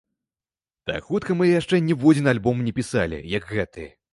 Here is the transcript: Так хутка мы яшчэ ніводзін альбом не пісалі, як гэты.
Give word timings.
Так 0.91 1.03
хутка 1.09 1.31
мы 1.41 1.51
яшчэ 1.59 1.81
ніводзін 1.91 2.33
альбом 2.35 2.67
не 2.69 2.75
пісалі, 2.81 3.21
як 3.37 3.43
гэты. 3.55 3.89